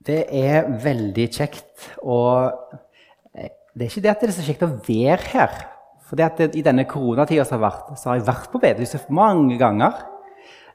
[0.00, 1.90] Det er veldig kjekt.
[2.00, 2.48] Og
[3.36, 5.58] eh, det er ikke det at det er så kjekt å være her.
[6.08, 8.62] For det at det, i denne koronatida som har vært, så har jeg vært på
[8.62, 10.00] bedehuset mange ganger.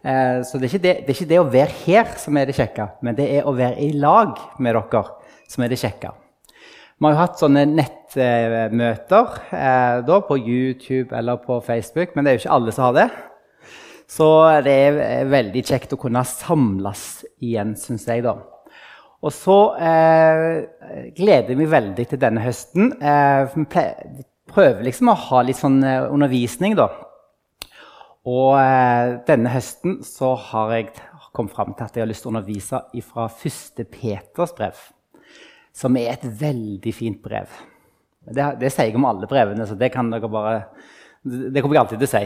[0.06, 2.56] Eh, så det er, det, det er, ikke det, å være her som er det
[2.60, 5.04] kjekke, men det er å være i lag med dere
[5.50, 6.14] som er det kjekke.
[6.96, 12.32] Vi har jo hatt sånne nettmøter eh, da, på YouTube eller på Facebook, men det
[12.32, 13.10] er jo ikke alle som har det.
[14.08, 14.28] Så
[14.64, 18.24] det er veldig kjekt å kunne samles igjen, syns jeg.
[18.24, 18.38] da.
[19.26, 22.92] Og så eh, gleder jeg meg veldig til denne høsten.
[23.02, 26.92] Eh, vi prøver liksom å ha litt sånn eh, undervisning, da.
[28.26, 30.92] Og eh, denne høsten så har jeg
[31.36, 33.82] kommet fram til at jeg har lyst til å undervise fra 1.
[33.92, 34.78] Peters brev.
[35.76, 37.50] Som er et veldig fint brev.
[38.26, 40.56] Det, det sier jeg om alle brevene, så det kan dere bare
[41.26, 42.24] Det kommer jeg alltid til å si.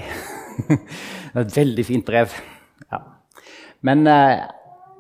[1.32, 2.36] det er et veldig fint brev.
[2.92, 3.02] Ja.
[3.88, 4.44] Men eh,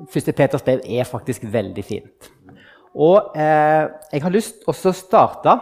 [0.08, 2.30] Første Peters brev er faktisk veldig fint.
[2.95, 5.58] Og eh, jeg har lyst til å starte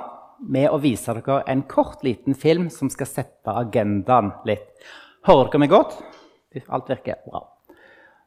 [0.47, 4.67] med å vise dere en kort, liten film som skal sette agendaen litt.
[5.27, 5.97] Hører dere meg godt?
[6.73, 7.43] Alt virker bra.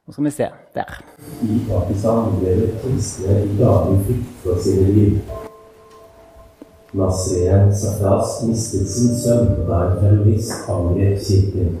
[0.05, 0.49] Nå skal vi se.
[0.75, 0.99] Der.
[1.43, 5.21] I Pakistan lever kristne i daglig frykt for sine liv.
[6.91, 11.79] Nasreen Safras mistet sin sønn da en terrorist angrep kirken.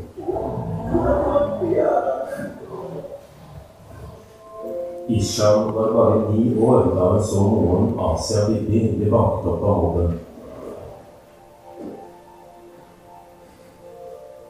[5.17, 9.83] Isham var bare ni år da hun så moren Asia Bibi bli banket opp av
[9.83, 10.19] mobben.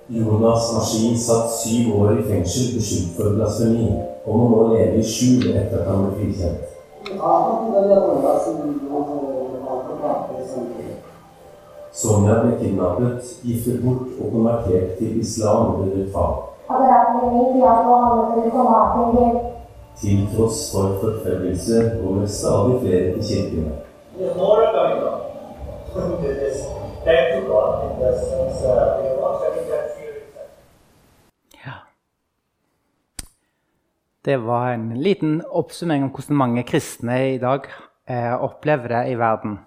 [0.08, 3.88] Jonas Mashin satt syv år i fengsel beskyldt for blasfemi,
[4.26, 6.62] og må nå leve i skjul etter at han ble frikjent.
[12.02, 16.34] Sonja ble kidnappet, giftet bort og konvertert til islam under et fag.
[20.00, 23.74] Til tross for forfølgelse kommer stadig flere til kirkene.
[31.66, 31.74] Ja.
[34.26, 37.68] Det var en liten oppsummering om hvordan mange kristne i dag
[38.10, 39.60] eh, opplever det i verden.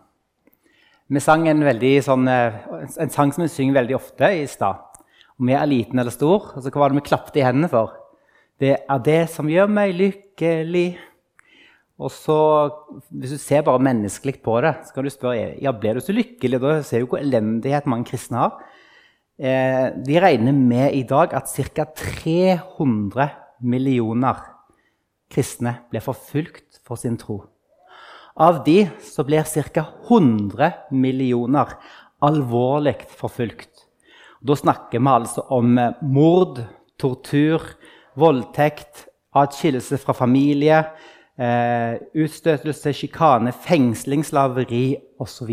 [1.13, 1.61] Vi sang en,
[2.03, 2.55] sånn, eh,
[3.03, 4.81] en sang som vi synger veldig ofte i stad.
[5.39, 6.55] Om vi er liten eller stor.
[6.55, 7.93] Altså, hva var det vi klapte i hendene for?
[8.61, 10.95] Det er det som gjør meg lykkelig.
[11.99, 12.39] Og så,
[13.11, 16.15] Hvis du ser bare menneskelig på det, så kan du spørre ja, ble du så
[16.15, 16.61] lykkelig.
[16.63, 18.59] Da ser du hvor elendighet mange kristne har.
[19.39, 21.85] Eh, de regner med i dag at ca.
[21.85, 23.31] 300
[23.63, 24.39] millioner
[25.31, 27.43] kristne ble forfulgt for sin tro.
[28.37, 29.87] Av de så blir ca.
[30.09, 31.75] 100 millioner
[32.23, 33.87] alvorlig forfulgt.
[34.45, 36.61] Da snakker vi altså om mord,
[37.01, 37.63] tortur,
[38.19, 40.85] voldtekt, atskillelse fra familie,
[41.39, 45.51] eh, utstøtelse, sjikane, fengsling, slaveri osv.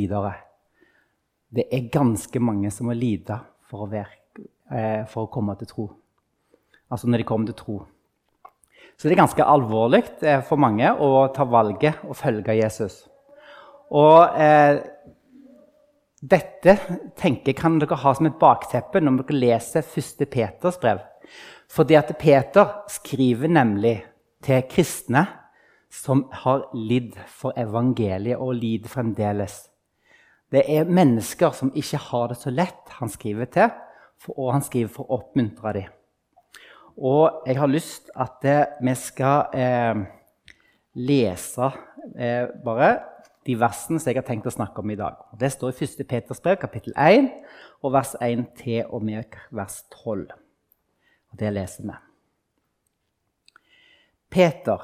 [1.52, 3.40] Det er ganske mange som må lide
[3.70, 5.90] for å, være, eh, for å komme til tro.
[6.92, 7.78] Altså når de kommer til tro.
[8.98, 13.08] Så det er ganske alvorlig eh, for mange å ta valget og følge Jesus.
[13.92, 14.78] Og eh,
[16.22, 16.76] dette
[17.18, 20.28] tenker kan dere ha som et bakteppe når dere leser 1.
[20.30, 21.02] Peters brev.
[21.72, 24.02] Fordi at Peter skriver nemlig
[24.44, 25.26] til kristne
[25.92, 29.68] som har lidd for evangeliet og lider fremdeles.
[30.52, 33.70] Det er mennesker som ikke har det så lett, han skriver til,
[34.36, 35.94] og han skriver for å oppmuntre dem.
[36.98, 38.44] Og jeg har lyst at
[38.84, 40.04] vi skal eh,
[41.00, 41.72] lese
[42.20, 42.92] eh, bare
[43.48, 45.24] de versene som jeg har tenkt å snakke om i dag.
[45.40, 46.06] Det står i 1.
[46.08, 47.32] Peters brev, kapittel 1,
[47.82, 50.41] og vers 1 til og med vers 12.
[51.32, 51.98] Og det leser vi.
[54.32, 54.80] Peter,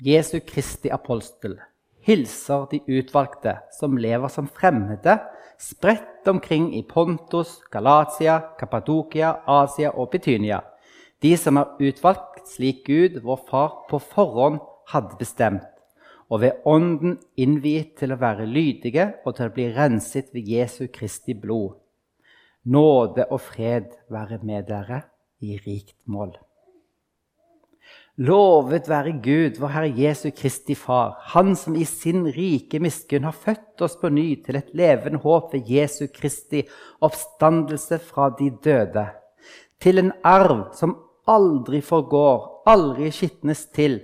[0.00, 1.56] Jesu Kristi apostel,
[2.04, 5.16] hilser de utvalgte som lever som fremmede,
[5.58, 10.60] spredt omkring i Pontus, Galatia, Kappadokia, Asia og Betynia.
[11.22, 14.60] De som er utvalgt slik Gud, vår Far, på forhånd
[14.92, 15.70] hadde bestemt,
[16.28, 20.86] og ved Ånden innviet til å være lydige og til å bli renset ved Jesu
[20.92, 21.78] Kristi blod.
[22.64, 25.04] Nåde og fred være med dere
[25.44, 26.34] i rikt mål.
[28.22, 33.34] Lovet være Gud, vår Herre Jesu Kristi Far, Han som i sin rike miskunn har
[33.34, 36.62] født oss på ny til et levende håp ved Jesu Kristi
[37.02, 39.08] oppstandelse fra de døde,
[39.82, 40.94] til en arv som
[41.26, 43.98] aldri forgår, aldri skitnes til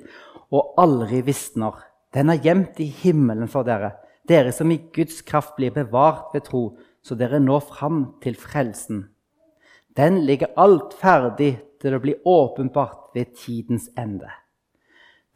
[0.50, 1.78] og aldri visner.
[2.10, 3.92] Den er gjemt i himmelen for dere,
[4.26, 6.64] dere som i Guds kraft blir bevart ved tro,
[6.98, 9.06] så dere når fram til frelsen.
[9.96, 14.28] Den ligger alt ferdig til å bli åpenbart ved tidens ende.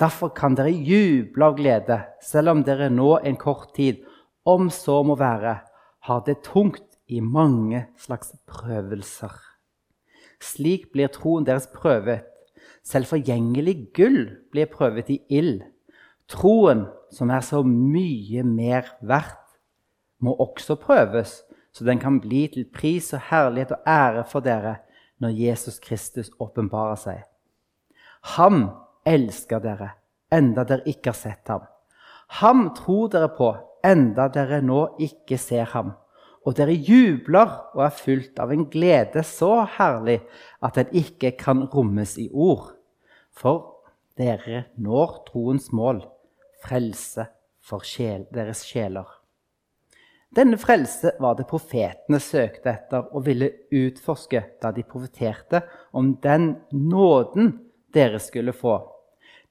[0.00, 4.02] Derfor kan dere juble av glede, selv om dere nå en kort tid,
[4.44, 5.56] om så må være,
[6.04, 9.32] har det tungt i mange slags prøvelser.
[10.42, 12.26] Slik blir troen deres prøvet.
[12.84, 14.18] Selv forgjengelig gull
[14.52, 15.62] blir prøvet i ild.
[16.28, 19.40] Troen, som er så mye mer verdt,
[20.20, 21.42] må også prøves,
[21.74, 24.76] så den kan bli til pris og herlighet og ære for dere
[25.22, 27.24] når Jesus Kristus åpenbarer seg.
[28.38, 28.68] Han
[29.06, 29.90] elsker dere,
[30.32, 31.66] enda dere ikke har sett ham.
[32.40, 33.50] Ham tror dere på,
[33.84, 35.92] enda dere nå ikke ser ham.
[36.44, 40.20] Og dere jubler og er fylt av en glede så herlig
[40.62, 42.70] at den ikke kan rommes i ord.
[43.32, 43.82] For
[44.20, 46.04] dere når troens mål,
[46.62, 47.26] frelse
[47.64, 49.08] for sjel, deres sjeler.
[50.34, 55.60] Denne frelse var det profetene søkte etter og ville utforske da de profeterte
[55.94, 57.52] om den nåden
[57.94, 58.80] dere skulle få.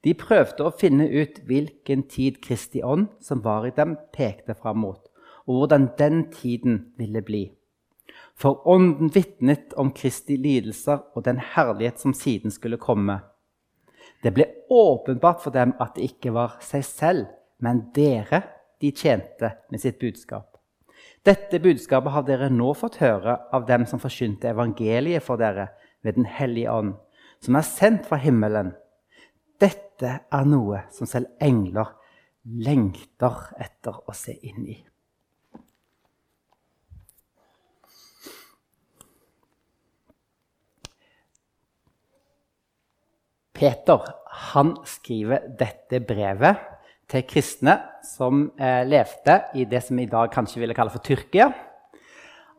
[0.03, 4.81] De prøvde å finne ut hvilken tid Kristi ånd som var i dem, pekte fram
[4.83, 4.99] mot,
[5.47, 7.45] og hvordan den tiden ville bli.
[8.35, 13.21] For ånden vitnet om Kristi lidelser og den herlighet som siden skulle komme.
[14.23, 17.29] Det ble åpenbart for dem at det ikke var seg selv,
[17.63, 18.43] men dere
[18.83, 20.52] de tjente med sitt budskap.
[21.23, 25.69] Dette budskapet har dere nå fått høre av dem som forkynte evangeliet for dere
[26.03, 26.97] ved Den hellige ånd,
[27.39, 28.73] som er sendt fra himmelen.
[29.55, 31.93] Dette er noe som selv engler
[32.43, 34.75] lengter etter å se inn i.
[43.55, 44.11] Peter
[44.51, 46.59] han skriver dette brevet
[47.13, 51.51] til kristne som eh, levde i det som i dag kanskje ville kalle for Tyrkia.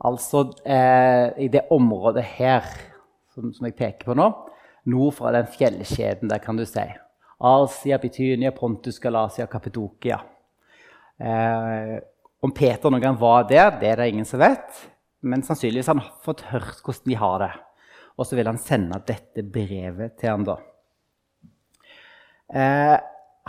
[0.04, 2.66] Altså eh, i det området her
[3.34, 4.28] som, som, jeg peker på nå,
[4.92, 6.84] nord fra den fjellkjeden der, kan du si.
[7.44, 10.20] Asia, Bitynia, Pontus, Galasia, Kappedokia.
[11.18, 11.96] Eh,
[12.44, 14.84] om Peter noen gang var der, det er det ingen som vet.
[15.24, 17.50] Men sannsynligvis har han fått hørt hvordan de har det.
[18.14, 20.58] Og så vil han sende dette brevet til ham da.
[22.54, 22.96] Eh,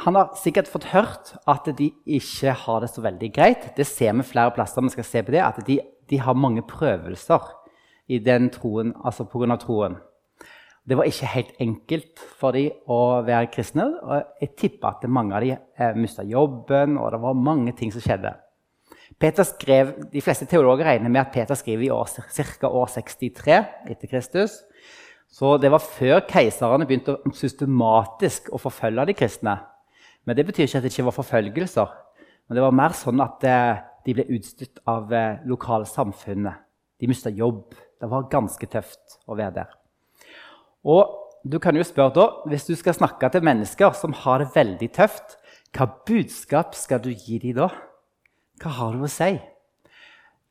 [0.03, 3.69] han har sikkert fått hørt at de ikke har det så veldig greit.
[3.77, 4.81] Det ser vi flere plasser.
[4.81, 7.39] vi skal se på det, At de, de har mange prøvelser
[8.07, 9.55] i den troen, altså pga.
[9.55, 9.95] troen.
[10.87, 13.85] Det var ikke helt enkelt for dem å være kristne.
[14.03, 17.91] og Jeg tipper at mange av dem eh, mista jobben, og det var mange ting
[17.91, 18.35] som skjedde.
[19.43, 22.67] Skrev, De fleste teologer regner med at Peter skriver i ca.
[22.67, 24.63] år 63 etter Kristus.
[25.31, 29.57] Så det var før keiserne begynte systematisk å forfølge de kristne.
[30.25, 31.91] Men det betyr ikke at det ikke var forfølgelser.
[32.47, 36.61] Men det var mer sånn at eh, de ble utstøtt av eh, lokalsamfunnet.
[37.01, 37.75] De mista jobb.
[38.01, 39.73] Det var ganske tøft å være der.
[40.85, 44.53] Og du kan jo spørre da, Hvis du skal snakke til mennesker som har det
[44.55, 45.37] veldig tøft,
[45.75, 47.69] hva budskap skal du gi dem da?
[48.61, 49.35] Hva har du å si?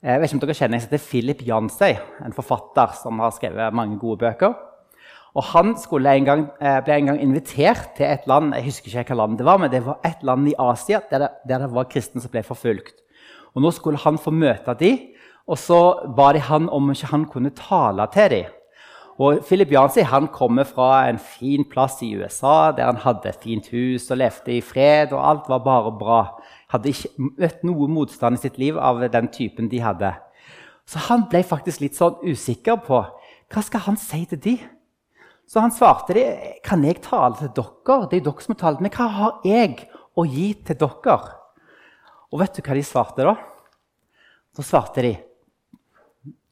[0.05, 1.95] Jeg vet ikke om dere kjenner jeg heter Philip Jansøy,
[2.27, 4.53] en forfatter som har skrevet mange gode bøker.
[5.35, 9.15] Og Han en gang, eh, ble en gang invitert til et land jeg husker ikke
[9.15, 11.75] hva land det var, men det var et land i Asia der det, der det
[11.75, 13.03] var kristne som ble forfulgt.
[13.55, 14.99] Og Nå skulle han få møte dem,
[15.47, 18.45] og så ba de han om ikke han kunne tale til dem.
[19.19, 23.43] Og Philip Jansi han kommer fra en fin plass i USA der han hadde et
[23.43, 26.21] fint hus og levde i fred, og alt var bare bra.
[26.69, 30.15] Hadde ikke møtt noe motstand i sitt liv av den typen de hadde.
[30.87, 33.05] Så han ble faktisk litt sånn usikker på
[33.55, 34.59] hva skal han si til dem.
[35.47, 36.25] Så han svarte de,
[36.65, 37.99] kan jeg tale til dere.
[38.09, 38.83] Det er dere som har talt.
[38.85, 39.85] Men hva har jeg
[40.17, 41.19] å gi til dere?
[42.33, 43.37] Og vet du hva de svarte da?
[44.57, 45.15] Så svarte de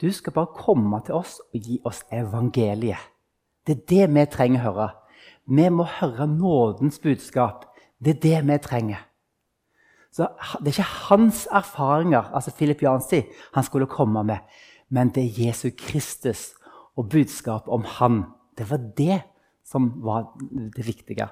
[0.03, 2.99] du skal bare komme til oss og gi oss evangeliet.
[3.67, 4.89] Det er det vi trenger å høre.
[5.47, 7.69] Vi må høre nådens budskap.
[8.03, 9.05] Det er det vi trenger.
[10.13, 10.27] Så
[10.61, 13.23] Det er ikke hans erfaringer altså Philip Jansi,
[13.55, 14.39] han skulle komme med,
[14.91, 16.53] men det er Jesu Kristus
[16.97, 18.25] og budskap om han
[18.59, 19.21] det var det
[19.67, 20.33] som var
[20.77, 21.29] det viktige.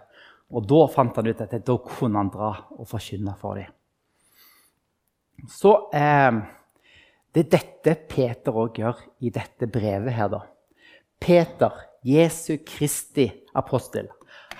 [0.50, 3.70] Og da fant han ut at da kunne han dra og forkynne for dem.
[5.48, 6.40] Så eh,
[7.32, 10.42] det er dette Peter òg gjør i dette brevet her, da.
[11.20, 14.08] Peter, Jesu Kristi apostel,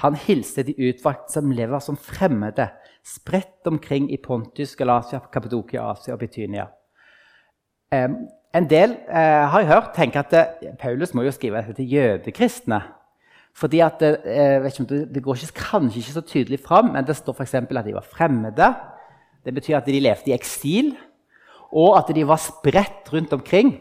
[0.01, 2.69] han hilser de utvalgte som lever som fremmede,
[3.05, 6.69] spredt omkring i Pontus, Galatia, Kappadokia, Asia og Betynia.
[7.93, 8.09] Eh,
[8.55, 11.93] en del eh, har jeg hørt tenker at eh, Paulus må jo skrive dette til
[11.95, 12.81] jødekristne.
[13.55, 17.55] Fordi at, eh, Det går ikke, kanskje ikke så tydelig fram, men det står f.eks.
[17.55, 18.75] at de var fremmede.
[19.45, 20.97] Det betyr at de levde i eksil,
[21.73, 23.81] og at de var spredt rundt omkring.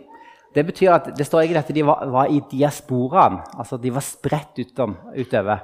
[0.55, 3.39] Det betyr at det står egentlig at de var, var i diasporaen.
[3.57, 5.59] altså De var spredt utom, utover.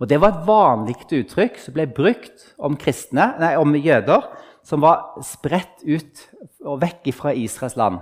[0.00, 4.22] Og Det var et vanlig uttrykk som ble brukt om, kristne, nei, om jøder
[4.64, 6.24] som var spredt ut
[6.64, 8.00] og vekk fra Israels land.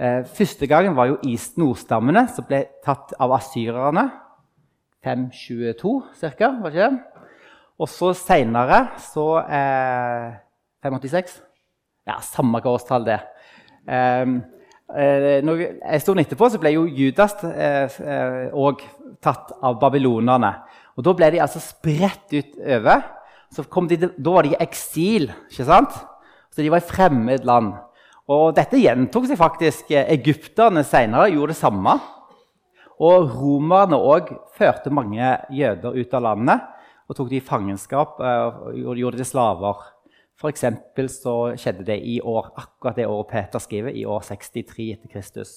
[0.00, 4.06] Eh, første gangen var jo is nordstammene som ble tatt av asyrerne.
[5.04, 5.92] 522
[6.38, 6.48] ca.
[6.60, 7.26] var ikke det?
[7.80, 10.38] Og så seinere så eh,
[10.84, 11.36] 586.
[12.08, 13.28] Ja, samme hva årstall det er.
[13.90, 14.32] Eh,
[14.90, 18.88] en stund etterpå så ble jo Judas òg eh, eh,
[19.20, 20.54] tatt av babylonerne.
[20.96, 23.04] Og Da ble de altså spredt utover.
[23.90, 25.28] De, da var de i eksil.
[25.50, 25.92] ikke sant?
[26.50, 27.74] Så de var i fremmed land.
[28.30, 29.90] Og Dette gjentok seg faktisk.
[29.90, 31.96] Egypterne senere gjorde det samme.
[33.00, 36.68] Og romerne òg førte mange jøder ut av landet
[37.10, 39.80] og tok de i fangenskap og gjorde de slaver.
[40.40, 40.64] F.eks.
[41.18, 45.50] så skjedde det i år, akkurat det året Peter skriver, i år 63 etter Kristus.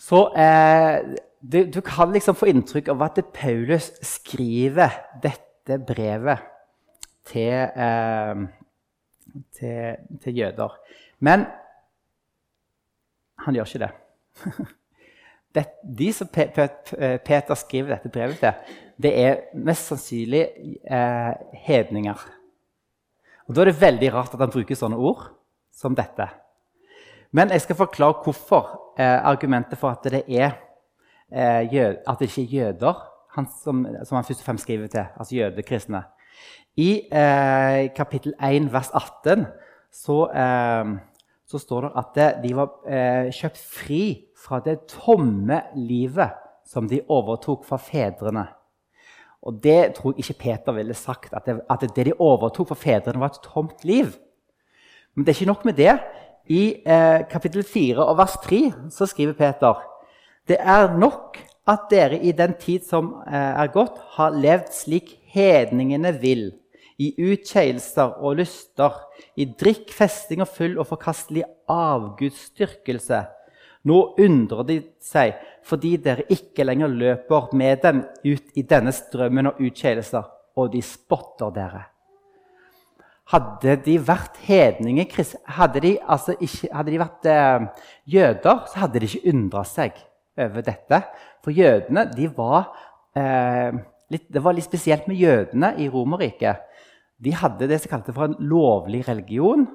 [0.00, 4.94] Så eh, du, du, kan liksom få inntrykk av at Paulus skriver
[5.24, 6.44] dette brevet
[7.28, 8.44] til, eh,
[9.58, 10.78] til, til jøder.
[11.20, 11.46] Men
[13.44, 13.90] han gjør ikke det.
[15.54, 15.64] det
[15.98, 20.42] de som Peter skriver dette brevet til, det er mest sannsynlig
[20.84, 21.32] eh,
[21.66, 22.26] hedninger.
[23.48, 25.24] Og Da er det veldig rart at han bruker sånne ord
[25.74, 26.28] som dette.
[27.32, 30.58] Men jeg skal forklare hvorfor eh, argumentet for at det, er,
[31.32, 34.86] eh, jød, at det ikke er jøder han som, som, han først og fremst skriver
[34.90, 36.02] til, altså jødekristne.
[36.76, 39.46] I eh, kapittel 1, vers 18
[39.92, 40.94] så, eh,
[41.50, 44.04] så står det at de var eh, kjøpt fri
[44.38, 46.38] fra det tomme livet
[46.70, 48.46] som de overtok fra fedrene.
[49.42, 52.78] Og det tror jeg ikke Peter ville sagt, at det, at det de overtok fra
[52.78, 54.12] fedrene, var et tomt liv.
[55.14, 55.94] Men det er ikke nok med det.
[56.50, 58.60] I eh, kapittel 4 og vers 3
[58.94, 59.86] så skriver Peter
[60.48, 61.36] det er nok
[61.68, 66.48] at dere i den tid som eh, er gått, har levd slik hedningene vil,
[67.00, 68.96] i utkjeielser og lyster,
[69.40, 73.22] i drikk, festing og full og forkastelig avgudsdyrkelse.
[73.88, 79.50] Nå undrer de seg fordi dere ikke lenger løper med dem ut i denne strømmen
[79.50, 81.86] og utkjedelser, og de spotter dere.
[83.30, 85.12] Hadde de vært hedninger,
[85.54, 87.66] hadde de, altså ikke, hadde de vært eh,
[88.16, 90.00] jøder, så hadde de ikke undra seg
[90.40, 91.02] over dette.
[91.44, 92.72] For jødene de var,
[93.14, 93.70] eh,
[94.10, 96.66] litt, Det var litt spesielt med jødene i Romerriket.
[97.20, 99.66] De hadde det som kalte for en lovlig religion.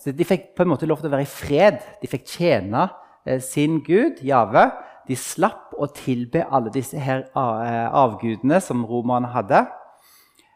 [0.00, 1.80] Så De fikk på en måte lov til å være i fred.
[2.02, 2.88] De fikk tjene
[3.26, 4.70] eh, sin gud, Jave
[5.08, 9.64] de slapp å tilbe alle disse her eh, avgudene som romerne hadde.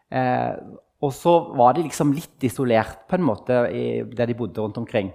[0.07, 0.53] Eh,
[1.03, 5.11] og så var de liksom litt isolert på en måte der de bodde rundt omkring.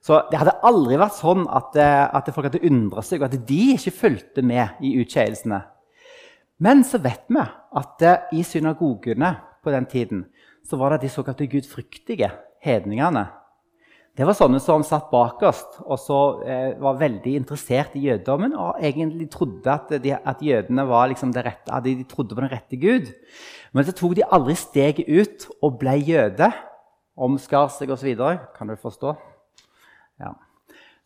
[0.00, 3.58] Så det hadde aldri vært sånn at, at folk hadde undra seg, og at de
[3.74, 5.58] ikke fulgte med i utskeielsene.
[6.64, 10.22] Men så vet vi at i synagogene på den tiden
[10.68, 12.30] så var det de såkalte gudfryktige
[12.64, 13.26] hedningene
[14.18, 18.80] det var sånne som satt bakerst og så eh, var veldig interessert i jødedommen og
[18.82, 23.12] egentlig trodde at, de, at jødene liksom rette, de trodde på den rette Gud.
[23.70, 26.50] Men så tok de aldri steget ut og ble jøde.
[27.14, 28.10] Omskar seg osv.
[28.58, 29.14] Kan du forstå?
[30.18, 30.34] Ja.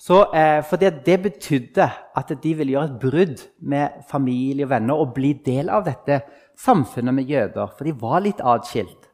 [0.00, 4.72] Så, eh, for det, det, betydde at de ville gjøre et brudd med familie og
[4.72, 6.22] venner og bli del av dette
[6.56, 7.76] samfunnet med jøder.
[7.76, 9.11] For de var litt atskilt.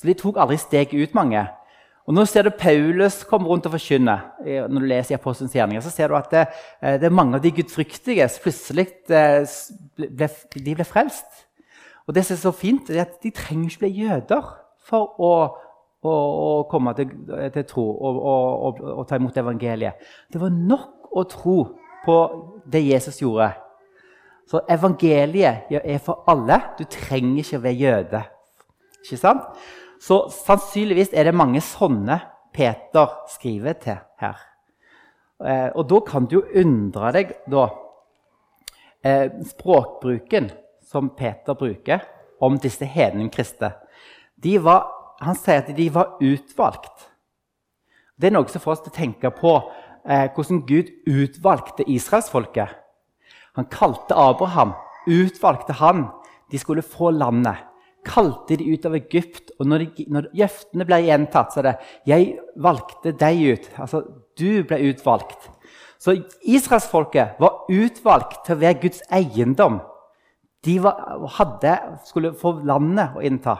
[0.00, 1.42] Så de tok aldri steget ut, mange.
[2.08, 4.14] Og Nå ser du Paulus komme rundt og forkynne.
[4.40, 6.46] Når du leser i Apostelens gjerninger, så ser du at det,
[6.80, 9.44] eh, det, er mange av de gudfryktige som plutselig eh,
[10.00, 11.44] ble, de ble frelst.
[12.08, 14.48] Og det som er så fint, er at de trenger ikke bli jøder
[14.88, 15.32] for å,
[16.00, 17.12] å, å komme til,
[17.54, 20.00] til, tro og, og, og, ta imot evangeliet.
[20.32, 21.58] Det var nok å tro
[22.06, 22.16] på
[22.72, 23.52] det Jesus gjorde.
[24.50, 26.58] Så evangeliet er for alle.
[26.80, 28.24] Du trenger ikke å være jøde.
[29.04, 29.60] Ikke sant?
[30.00, 32.16] Så sannsynligvis er det mange sånne
[32.56, 34.38] Peter skriver til her.
[35.40, 37.68] Eh, og da kan du jo undre deg da,
[39.04, 40.50] eh, Språkbruken
[40.84, 42.00] som Peter bruker
[42.40, 43.74] om disse hedningkristne
[45.20, 47.10] Han sier at de var utvalgt.
[48.16, 49.52] Det er noe som får oss til å tenke på
[50.08, 52.68] eh, hvordan Gud utvalgte israelsfolket.
[53.56, 54.72] Han kalte Abraham,
[55.06, 56.08] utvalgte han.
[56.50, 57.69] De skulle få landet
[58.06, 59.52] kalte de ut av Egypt.
[59.58, 63.70] Og når, de, når løftene ble gjentatt, så det 'Jeg valgte deg ut'.
[63.78, 64.04] Altså,
[64.38, 65.50] du ble utvalgt.
[66.00, 66.16] Så
[66.48, 69.80] israelsfolket var utvalgt til å være Guds eiendom.
[70.64, 70.96] De var,
[71.36, 71.74] hadde,
[72.08, 73.58] skulle få landet å innta.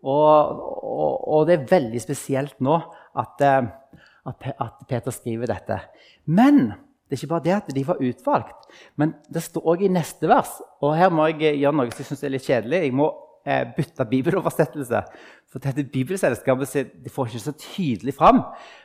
[0.00, 2.78] Og, og, og, det er veldig spesielt nå
[3.20, 5.82] at, at, at, Peter skriver dette.
[6.24, 6.72] Men
[7.10, 10.28] Det er ikke bare det at de var utvalgt, men det står òg i neste
[10.30, 10.52] vers.
[10.78, 12.84] Og her må jeg gjøre noe som jeg syns er litt kjedelig.
[12.84, 13.08] Jeg må
[13.46, 15.02] eh, bytte bibeloversettelse.
[15.50, 18.44] For dette bibelselskapet de får ikke så tydelig fram.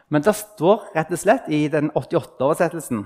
[0.10, 3.06] Men det står rett og slett i den 88-oversettelsen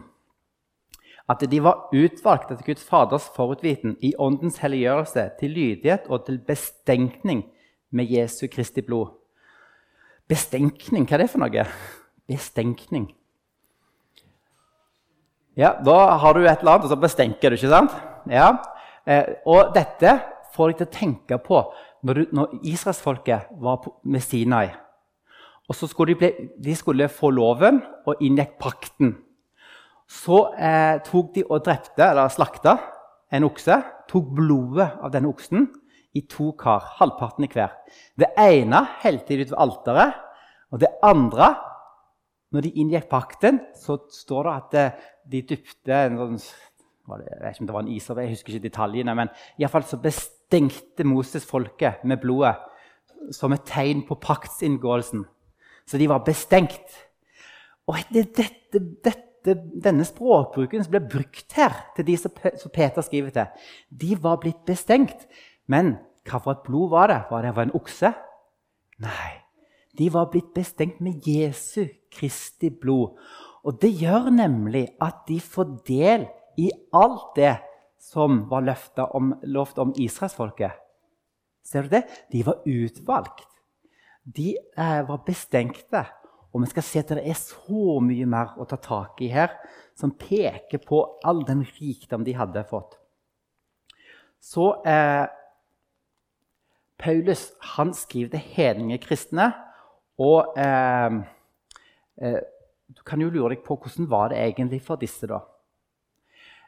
[1.29, 6.39] at de var utvalgt etter Guds Faders forutviten i åndens helliggjørelse til lydighet og til
[6.41, 7.43] bestenkning
[7.93, 9.13] med Jesu Kristi blod.
[10.29, 11.65] Bestenkning, hva er det for noe?
[12.29, 13.11] Bestenkning.
[15.57, 17.91] Ja, Da har du et eller annet, og så bestenker du, ikke sant?
[18.29, 18.57] Ja,
[19.05, 20.21] eh, Og dette
[20.59, 21.63] får deg til å tenke på
[22.05, 24.67] når, du, når israelsfolket var på, med Sinai.
[25.69, 29.13] Og så skulle de, bli, de skulle få loven og inngikk pakten.
[30.09, 32.79] Så eh, tok de og drepte, eller slakta,
[33.29, 33.77] en okse.
[34.09, 35.67] Tok blodet av denne oksen
[36.17, 37.75] i to kar, halvparten i hver.
[38.17, 40.21] Det ene helte de ut ved alteret,
[40.73, 41.55] og det andre
[42.49, 46.39] Når de inngikk pakten, så står det at eh, de dypte en sånn
[47.09, 49.85] jeg vet ikke om det var en ishav, jeg husker ikke detaljene, men i fall
[49.85, 49.99] så
[50.49, 52.55] bestengte Moses folket med blodet
[53.31, 55.25] som et tegn på paktsinngåelsen.
[55.85, 56.89] Så de var bestengt.
[57.87, 62.31] Og det dette, dette, denne språkbruken som ble brukt her, til de som,
[62.73, 63.45] Peter skriver til,
[63.89, 65.27] de var blitt bestengt.
[65.67, 67.21] Men hva for et blod var det?
[67.29, 68.13] Var det en okse?
[68.99, 69.31] Nei.
[69.97, 73.17] De var blitt bestengt med Jesu Kristi blod.
[73.65, 77.57] Og det gjør nemlig at de får del i alt det
[77.99, 78.65] som var
[79.13, 80.71] om, lovt om israelsfolket.
[81.63, 82.03] Ser du det?
[82.31, 83.47] De var utvalgt.
[84.23, 86.05] De eh, var bestengte.
[86.53, 89.51] Og vi skal se at det er så mye mer å ta tak i her,
[89.93, 92.95] som peker på all den rikdom de hadde fått.
[94.39, 95.27] Så eh,
[96.99, 99.51] Paulus han skriver til hedningekristne.
[100.19, 101.19] Og eh,
[102.23, 102.41] eh,
[102.89, 105.43] du kan jo lure deg på hvordan var det egentlig for disse, da.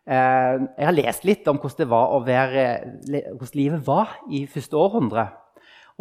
[0.09, 1.89] Eh, jeg har lest litt om hvordan,
[2.25, 2.65] være,
[3.05, 5.27] hvordan, livet var i første århundre.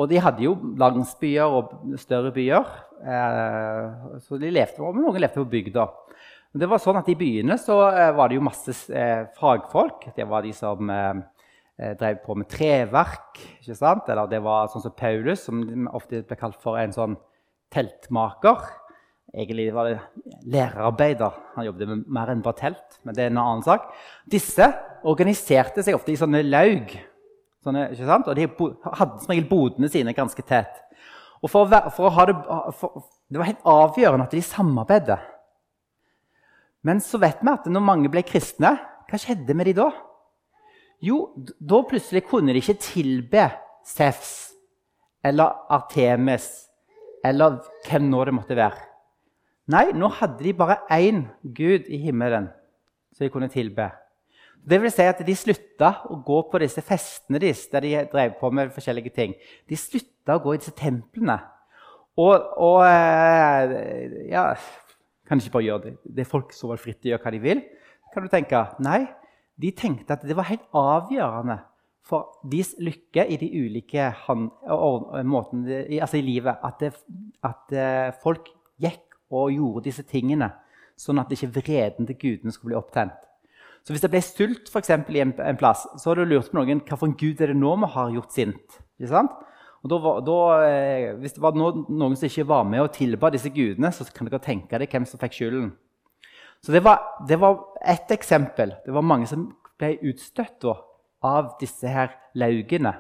[0.01, 2.71] Og de hadde jo landsbyer og større byer.
[3.05, 5.89] Eh, så de levde, Noen levde på bygda.
[6.51, 8.75] Men det var sånn at I byene så eh, var det jo masse
[9.37, 10.09] fagfolk.
[10.17, 10.91] Det var de som
[11.81, 13.39] drev på med treverk.
[13.61, 14.09] ikke sant?
[14.13, 17.15] Eller det var sånn som Paulus, som ofte ble kalt for en sånn
[17.73, 18.67] teltmaker.
[19.31, 19.99] Egentlig var det
[20.51, 21.37] lærerarbeider.
[21.55, 22.99] Han jobbet mer enn bare telt.
[23.05, 23.93] men det er en annen sak.
[24.27, 24.67] Disse
[25.05, 26.97] organiserte seg ofte i sånne laug.
[27.63, 27.91] Sånne,
[28.27, 30.81] og de hadde som regel bodene sine ganske tett.
[31.41, 32.37] Og for å, for å ha det,
[32.77, 35.19] for, det var helt avgjørende at de samarbeidet.
[36.83, 38.75] Men så vet vi at når mange ble kristne,
[39.11, 39.91] hva skjedde med de da?
[41.05, 43.47] Jo, da plutselig kunne de ikke tilbe
[43.87, 44.53] Sefs
[45.25, 46.49] eller Artemis
[47.25, 48.90] eller hvem nå det måtte være.
[49.71, 52.49] Nei, nå hadde de bare én gud i himmelen
[53.15, 53.87] som de kunne tilbe.
[54.61, 58.35] Det vil si at De slutta å gå på disse festene deres, der de drev
[58.41, 59.35] på med forskjellige ting.
[59.69, 61.39] De slutta å gå i disse templene.
[62.21, 64.51] Og, og eh, ja,
[65.29, 65.95] Kan ikke bare gjøre det?
[66.05, 67.63] Det er folk som er fritt til å gjøre hva de vil.
[68.11, 68.65] Kan du tenke?
[68.83, 69.05] Nei,
[69.61, 71.61] de tenkte at det var helt avgjørende
[72.11, 76.91] for deres lykke i de ulike måtene altså i livet at, det,
[77.47, 78.49] at eh, folk
[78.83, 80.51] gikk og gjorde disse tingene,
[80.99, 83.17] sånn at ikke vreden til gudene skulle bli opptent.
[83.85, 86.51] Så Hvis det ble sult for eksempel, i en, en, plass, så har du lurt
[86.51, 88.81] på noen hva for en gud er det nå vi har gjort sint.
[89.01, 89.39] Ikke sant?
[89.81, 93.49] Og da, da, eh, hvis det var noen, som ikke var med og tilba disse
[93.55, 95.71] gudene, så kan dere tenke deg hvem som fikk skylden.
[96.61, 98.75] Så det var, det var ett eksempel.
[98.85, 99.47] Det var mange som
[99.81, 100.69] ble utstøtt
[101.25, 102.93] av disse her laugene.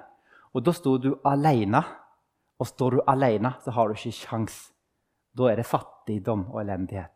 [0.56, 1.84] Og da sto du alene.
[2.60, 4.56] Og står du alene, så har du ikke kjangs.
[5.36, 5.68] Da er det
[6.10, 7.12] fattigdom og elendighet.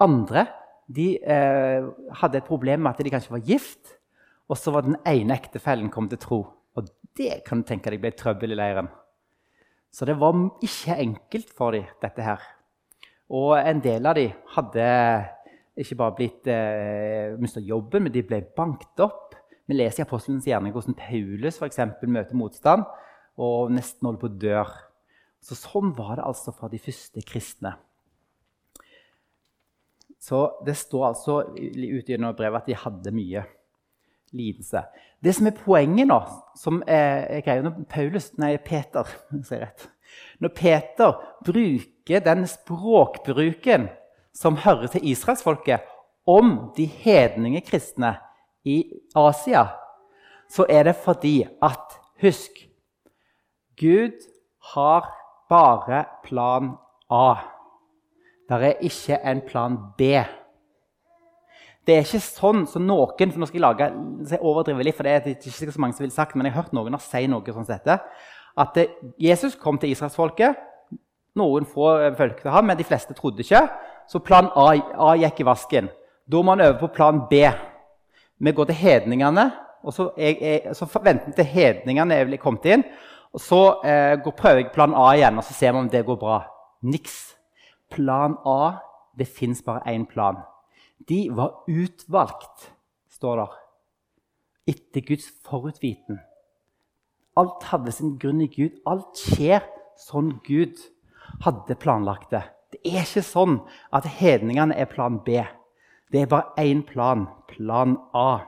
[0.00, 0.46] Andre
[0.88, 3.96] de, eh, hadde et problem med at de kanskje var gift,
[4.48, 6.46] og så var den ene ektefellen kommet til tro.
[6.76, 8.88] Og det kan du tenke deg ble trøbbel i leiren.
[9.90, 12.40] Så det var ikke enkelt for dem, dette her.
[13.30, 15.28] Og en del av dem hadde
[15.76, 19.34] ikke bare blitt eh, mista jobben, men de ble banket opp.
[19.66, 22.84] Vi leser i Apostelens gjerning hvordan Paulus for eksempel, møter motstand
[23.36, 24.62] og nesten holder på å dø.
[25.44, 27.76] Så sånn var det altså for de første kristne.
[30.26, 33.44] Så det står altså ut gjennom brevet at de hadde mye
[34.34, 34.82] lidelse.
[35.22, 36.18] Det som er poenget nå,
[36.58, 39.06] som er, greia når Paulus, nei, Peter
[39.46, 39.86] sier rett.
[40.42, 41.14] Når Peter
[41.46, 43.88] bruker den språkbruken
[44.36, 45.84] som hører til israelsfolket,
[46.26, 48.16] om de hedninge kristne
[48.66, 48.80] i
[49.14, 49.68] Asia,
[50.50, 52.64] så er det fordi at Husk
[53.78, 54.16] Gud
[54.72, 55.06] har
[55.50, 56.74] bare plan
[57.10, 57.36] A.
[58.48, 60.20] Det er ikke en plan B.
[61.86, 63.90] Det er ikke sånn som noen for nå skal jeg lage,
[64.26, 66.64] jeg overdriver litt, for det er ikke så mange som vil sagt, men jeg har
[66.64, 68.00] hørt noen si noe sånn dette.
[68.58, 68.78] At
[69.20, 70.56] Jesus kom til israelsfolket.
[71.36, 73.60] Noen få fulgte ham, men de fleste trodde ikke.
[74.08, 75.90] Så plan A, A gikk i vasken.
[76.26, 77.44] Da må han over på plan B.
[78.38, 79.50] Vi går til hedningene,
[79.86, 82.82] og så, jeg, jeg, så venter vi til hedningene er kommet inn.
[83.36, 86.06] Og Så eh, går, prøver jeg plan A igjen, og så ser vi om det
[86.06, 86.40] går bra.
[86.82, 87.36] Niks.
[87.92, 88.80] Plan A
[89.16, 90.42] Det fins bare én plan.
[91.08, 92.72] De var utvalgt,
[93.08, 93.52] står der,
[94.68, 96.18] etter Guds forutviten.
[97.36, 98.76] Alt hadde sin grunn i Gud.
[98.84, 99.64] Alt skjer
[99.96, 100.76] sånn Gud
[101.44, 102.42] hadde planlagt det.
[102.72, 103.58] Det er ikke sånn
[103.94, 105.40] at hedningene er plan B.
[106.12, 107.26] Det er bare én plan.
[107.48, 108.44] Plan A.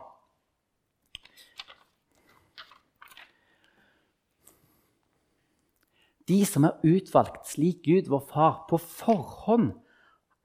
[6.29, 9.71] De som er utvalgt slik Gud, vår far, på forhånd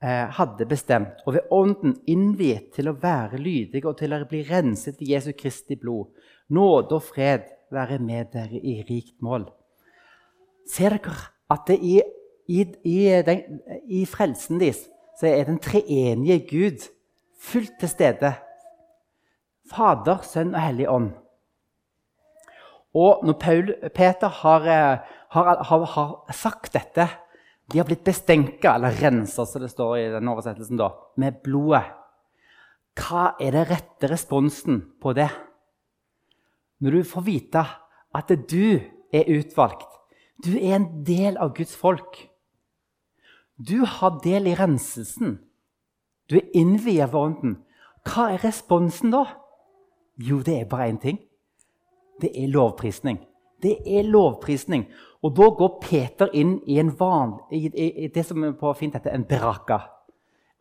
[0.02, 4.44] eh, hadde bestemt, og ved Ånden innviet til å være lydige og til å bli
[4.48, 6.14] renset i Jesu Kristi blod.
[6.48, 9.48] Nåde og fred være med dere i rikt mål.
[10.70, 11.16] Ser dere
[11.52, 11.98] at det i,
[12.48, 14.86] i, i, den, i frelsen deres
[15.20, 16.88] så er den treenige Gud
[17.44, 18.32] fullt til stede?
[19.70, 21.12] Fader, Sønn og Hellig Ånd.
[22.94, 24.98] Og når Paul, Peter har, eh,
[25.34, 27.08] har, har, har, sagt dette
[27.70, 31.86] De har blitt bestenka, eller rensa, som det står i den oversettelsen, da, med blodet.
[32.94, 35.30] Hva er den rette responsen på det?
[36.84, 37.64] Når du får vite
[38.14, 38.78] at du
[39.14, 39.88] er utvalgt,
[40.44, 42.20] du er en del av Guds folk.
[43.56, 45.38] Du har del i renselsen.
[46.28, 47.58] Du er innviet for Ånden.
[48.04, 49.24] Hva er responsen da?
[50.20, 51.18] Jo, det er bare én ting.
[52.20, 53.18] Det er lovprisning.
[53.62, 54.84] Det er lovprisning.
[55.24, 58.96] Og da går Peter inn i, en van, i, i, i det som på fint
[58.96, 59.80] heter en beraka.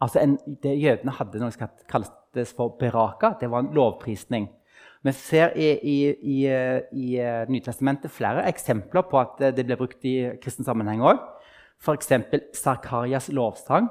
[0.04, 3.34] Altså en, det Jødene hadde noe som kaltes for beraka.
[3.40, 4.48] Det var en lovprisning.
[5.04, 7.08] Vi ser i, i
[7.52, 11.20] Nytestamentet flere eksempler på at det ble brukt i kristen sammenheng òg.
[11.84, 12.14] F.eks.
[12.56, 13.90] Sarkarias lovsang.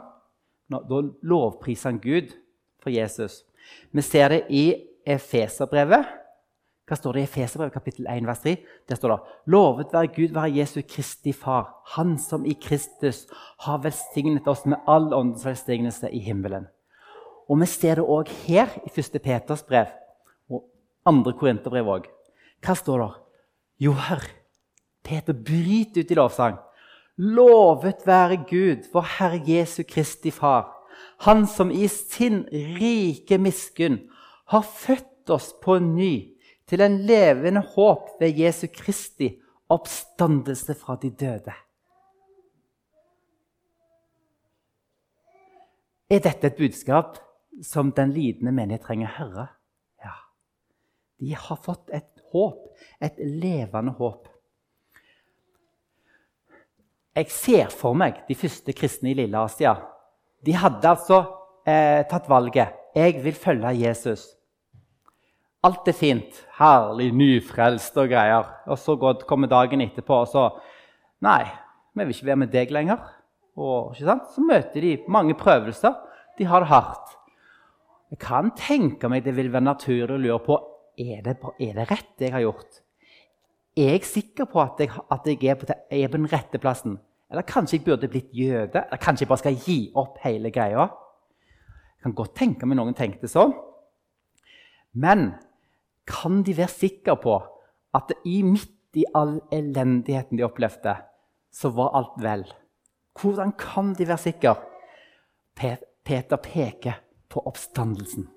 [0.72, 2.32] Da lovpriser han Gud
[2.80, 3.42] for Jesus.
[3.92, 4.64] Vi ser det i
[5.04, 6.21] Efeserbrevet
[6.92, 8.52] hva står det i Efeserbrevet kapittel 1, vers 3?
[8.90, 13.24] Der står det Lovet være Gud, være Jesu Kristi Far, Han som i Kristus
[13.64, 16.66] har velsignet oss med all åndens velsignelse i himmelen.
[17.48, 19.22] Og Vi ser det òg her i 1.
[19.24, 19.87] Peters brev
[20.50, 20.68] og
[21.09, 21.33] 2.
[21.33, 22.11] Korinterbrev òg.
[22.61, 23.09] Hva står det?
[23.81, 24.28] Jo, hør!
[25.02, 26.59] Peter bryter ut i lovsang.
[27.16, 30.68] Lovet være Gud, vår Herre Jesu Kristi Far,
[31.24, 33.98] Han som i sin rike miskunn
[34.52, 36.32] har født oss på ny
[36.72, 39.28] til en levende håp ved Jesu Kristi
[39.72, 41.52] oppstandelse fra de døde.
[46.12, 47.20] Er dette et budskap
[47.64, 49.46] som den lidende menighet trenger å høre?
[50.00, 50.16] Ja.
[51.20, 52.66] De har fått et håp,
[53.00, 54.28] et levende håp.
[57.16, 59.76] Jeg ser for meg de første kristne i Lille Asia.
[60.40, 61.20] De hadde altså
[61.68, 62.72] eh, tatt valget.
[62.96, 64.30] Jeg vil følge Jesus.
[65.62, 66.38] Alt er fint.
[66.59, 68.48] Herlig, nyfrelst og greier.
[68.66, 68.96] Og så
[69.29, 70.48] kommer dagen etterpå, og så
[71.22, 71.44] Nei,
[71.94, 73.03] vi vil ikke være med deg lenger.
[73.55, 75.94] Og, så møter de mange prøvelser.
[76.38, 77.12] De har det hardt.
[78.11, 80.57] Jeg kan tenke meg det vil være naturlig å lure på
[80.98, 82.81] er det, er det rett, jeg har gjort.
[83.79, 86.98] Er jeg sikker på at jeg, at jeg er, på, den rette plassen?
[87.31, 88.83] Eller kanskje jeg burde blitt jøde?
[88.83, 90.90] Eller kanskje jeg bare skal gi opp hele greia?
[90.90, 93.55] Jeg kan godt tenke meg noen tenkte sånn.
[94.92, 95.31] Men
[96.07, 97.38] kan de være sikre på
[97.95, 100.97] at i midt i all elendigheten de opplevde,
[101.53, 102.45] så var alt vel?
[103.21, 104.55] Hvordan kan de være sikre?
[106.05, 108.29] Peter peker på oppstandelsen.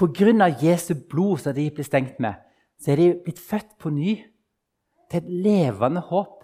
[0.00, 2.34] Av Jesu blod som de blir stengt med,
[2.80, 4.16] så er de blitt født på ny
[5.10, 6.42] til et levende håp.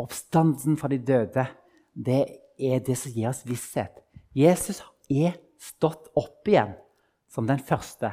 [0.00, 1.46] Oppstandelsen fra de døde
[1.94, 2.22] det
[2.58, 3.92] er det som gir oss visshet.
[4.34, 6.72] Jesus er stått opp igjen
[7.30, 8.12] som den første.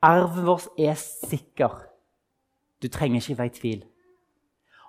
[0.00, 1.74] Arven vår er sikker.
[2.80, 3.80] Du trenger ikke være i tvil.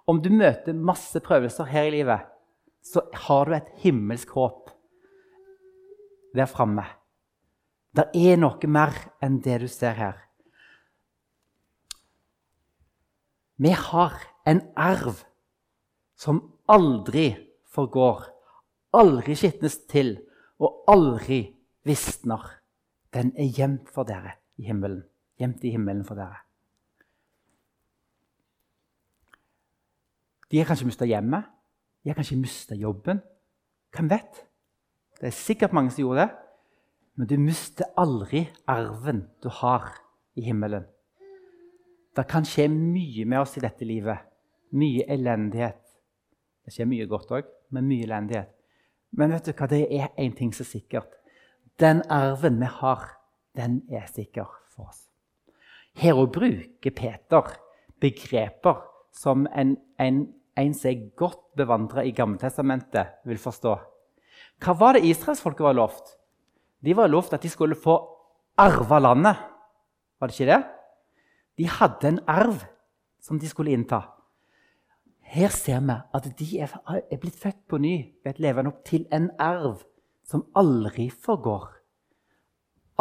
[0.07, 2.23] Om du møter masse prøvelser her i livet,
[2.81, 4.71] så har du et himmelsk håp
[6.35, 6.85] der framme.
[7.91, 10.15] Det er noe mer enn det du ser her.
[13.59, 14.15] Vi har
[14.47, 15.25] en arv
[16.15, 16.39] som
[16.71, 17.33] aldri
[17.67, 18.23] forgår,
[18.95, 20.15] aldri skitnes til
[20.57, 21.43] og aldri
[21.83, 22.47] visner.
[23.11, 25.01] Den er gjemt for dere i himmelen.
[25.41, 26.43] Gjemt i himmelen for dere.
[30.51, 31.47] De har kanskje mista hjemmet.
[32.03, 33.21] De har kanskje mista jobben.
[33.95, 34.45] Hvem vet?
[35.19, 36.31] Det er sikkert mange som gjorde det.
[37.15, 39.91] Men du mister aldri arven du har
[40.35, 40.85] i himmelen.
[42.15, 44.19] Det kan skje mye med oss i dette livet.
[44.75, 45.79] Mye elendighet.
[46.65, 48.51] Det skjer mye godt òg, men mye elendighet.
[49.15, 49.67] Men vet du hva?
[49.67, 51.15] det er én ting som er sikkert.
[51.79, 53.07] Den arven vi har,
[53.57, 55.07] den er sikker for oss.
[55.97, 57.51] Her òg bruker Peter
[58.01, 58.79] begreper
[59.11, 60.21] som en, en,
[60.57, 63.75] en som er godt bevandra i Gammeltestamentet, vil forstå.
[64.61, 66.15] Hva var det israelsfolket var lovt?
[66.81, 67.97] De var lovt at de skulle få
[68.57, 69.35] arve landet.
[70.19, 70.61] Var det ikke det?
[71.57, 72.63] De hadde en arv
[73.21, 74.01] som de skulle innta.
[75.31, 79.05] Her ser vi at de er blitt født på ny ved et levende opp til
[79.13, 79.83] en arv
[80.27, 81.69] som aldri forgår.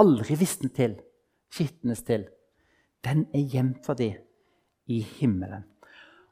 [0.01, 0.97] Aldri visner til,
[1.53, 2.25] skitnes til.
[3.05, 4.17] Den er gjemt for dem
[4.91, 5.67] i himmelen.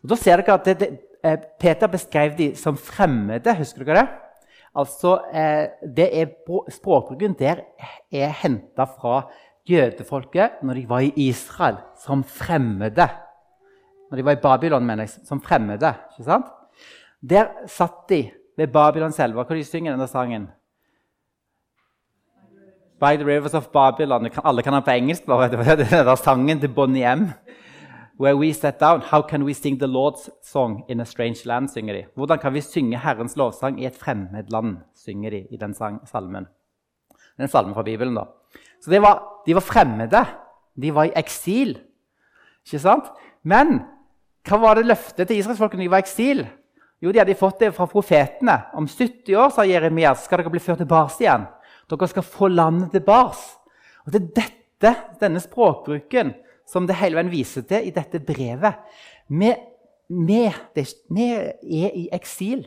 [0.02, 0.88] Og da ser dere at det, det,
[1.24, 3.54] eh, Peter beskrev dem som fremmede.
[3.58, 4.08] Husker dere det?
[4.78, 6.34] Altså, eh, det er,
[6.70, 7.64] Språkbruken der
[8.12, 9.22] er henta fra
[9.68, 13.08] jødefolket når de var i Israel, som fremmede.
[14.10, 15.94] Når de var i Babylon, mener jeg, som fremmede.
[16.12, 16.46] ikke sant?
[17.20, 19.44] Der satt de ved Babylons elver.
[19.44, 20.48] Hva de synger denne sangen?
[23.00, 24.28] By the rivers of Babylon.
[24.44, 25.26] Alle kan ha på engelsk.
[25.26, 25.48] bare.
[25.76, 27.28] Det er sangen til Bonnie M.
[28.20, 31.68] Where we set down, How can we sing the Lord's song in a strange land?
[31.68, 32.04] synger de.
[32.16, 34.76] Hvordan kan vi synge Herrens lovsang i et fremmed land?
[34.96, 36.46] synger de i den salmen.
[37.38, 38.14] Den salmen fra Bibelen.
[38.14, 38.24] da.
[38.82, 40.24] Så de var, de var fremmede.
[40.82, 41.78] De var i eksil.
[42.66, 43.04] Ikke sant?
[43.44, 43.80] Men
[44.48, 46.46] hva var det løftet til israelsfolket når de var i eksil?
[47.02, 48.62] Jo, De hadde fått det fra profetene.
[48.74, 51.46] Om 70 år sa Jeremia, skal dere bli ført tilbake igjen.
[51.88, 53.40] Dere skal få landet tilbake.
[54.06, 56.34] Og Det er dette, denne språkbruken
[56.68, 58.80] som det hele veien viser til i dette brevet.
[59.28, 59.52] Vi,
[60.08, 60.42] vi,
[61.16, 62.66] vi er i eksil.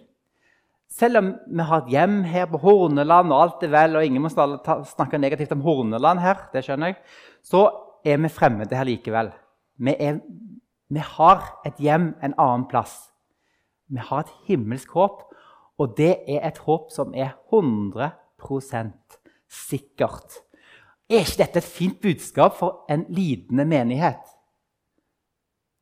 [0.91, 4.25] Selv om vi har et hjem her på Horneland, og alt er vel, og ingen
[4.25, 6.97] må snakke negativt om Horneland her, det skjønner jeg,
[7.47, 7.69] så
[8.05, 9.31] er vi fremmede her likevel.
[9.79, 10.19] Vi, er,
[10.89, 13.13] vi har et hjem en annen plass.
[13.87, 15.23] Vi har et himmelsk håp,
[15.79, 18.11] og det er et håp som er 100
[19.51, 20.41] sikkert.
[21.11, 24.21] Er ikke dette et fint budskap for en lidende menighet?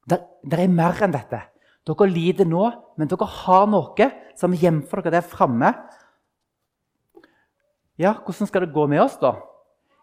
[0.10, 0.20] Det,
[0.58, 1.44] er mer enn dette.
[1.86, 2.66] Dere lider nå,
[2.98, 5.72] men dere har noe som gjemmer dere der framme.
[8.00, 9.36] Ja, hvordan skal det gå med oss, da?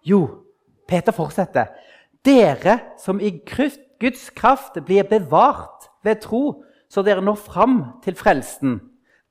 [0.06, 0.44] Jo,
[0.86, 1.72] Peter fortsetter.
[2.26, 8.78] Dere som i Guds kraft blir bevart ved tro, så dere når fram til frelsen,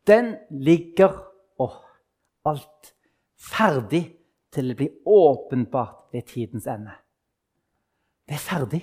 [0.07, 1.21] den ligger
[1.55, 1.69] Å,
[2.51, 2.94] alt
[3.35, 4.03] ferdig
[4.53, 6.93] til det blir åpenbart ved tidens ende.
[8.25, 8.81] Det er ferdig.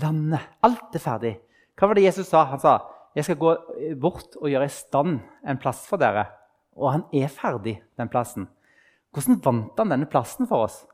[0.00, 0.40] Landet.
[0.62, 1.34] Alt er ferdig.
[1.74, 2.44] Hva var det Jesus sa?
[2.48, 2.78] Han sa
[3.16, 3.54] jeg skal gå
[3.98, 6.28] bort og gjøre i stand en plass for dere.
[6.78, 8.46] Og han er ferdig, den plassen.
[9.10, 10.84] Hvordan vant han denne plassen for oss?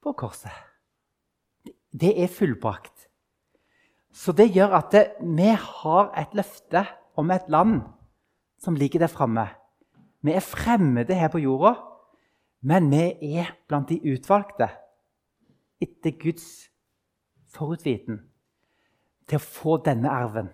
[0.00, 0.54] På korset.
[1.90, 3.08] Det er fullbrakt.
[4.14, 6.84] Så det gjør at det, vi har et løfte
[7.18, 7.82] om et land
[8.60, 9.48] som ligger der framme.
[10.22, 11.74] Vi er fremmede her på jorda,
[12.60, 14.68] men vi er blant de utvalgte
[15.80, 16.68] etter Guds
[17.50, 18.20] forutviten
[19.30, 20.50] til å få denne arven.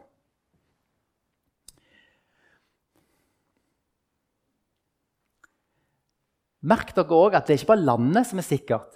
[6.66, 8.94] Merk dere òg at det er ikke bare landet som er sikkert.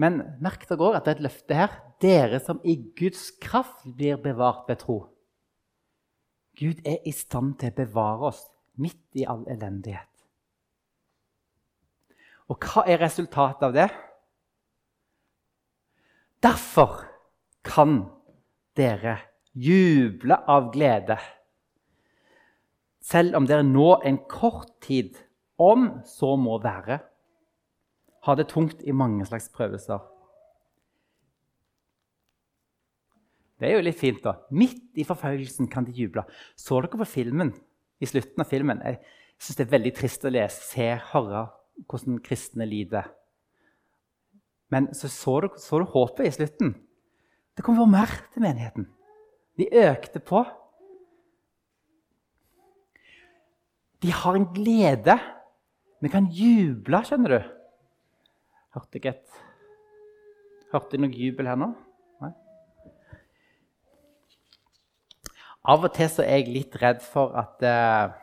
[0.00, 1.74] Men merk dere òg at det er et løfte her.
[2.02, 4.98] Dere som i Guds kraft blir bevart ved tro.
[6.58, 8.42] Gud er i stand til å bevare oss
[8.80, 10.08] midt i all elendighet.
[12.52, 13.88] Og hva er resultatet av det?
[16.42, 17.04] Derfor
[17.64, 18.02] kan
[18.76, 19.18] dere
[19.54, 21.16] juble av glede,
[23.02, 25.16] selv om dere nå en kort tid,
[25.58, 26.98] om så må være,
[28.22, 30.00] har det tungt i mange slags prøvelser.
[33.62, 34.34] Det er jo litt fint, da.
[34.50, 36.24] Midt i forfølgelsen kan de juble.
[36.58, 37.52] Så dere på filmen
[38.02, 38.80] i slutten av filmen.
[38.82, 38.98] Jeg
[39.38, 41.44] syns det er veldig trist å lese, se, høre
[41.86, 43.06] hvordan kristne lider.
[44.74, 46.74] Men så så du, så du håpet i slutten.
[47.54, 48.88] Det kommer mer til menigheten.
[49.60, 50.42] De økte på.
[54.02, 55.18] De har en glede.
[56.02, 57.50] Vi kan juble, skjønner du.
[58.74, 59.40] Hørte jeg et
[60.72, 61.66] Hørte jeg noe jubel her nå?
[62.24, 62.30] Nei?
[65.62, 68.14] Av og til så er jeg litt redd for at uh,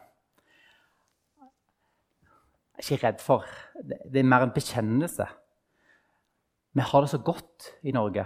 [2.80, 3.48] Ikke redd for.
[3.80, 5.28] Det, er mer en bekjennelse.
[6.76, 8.26] Vi har det så godt i Norge.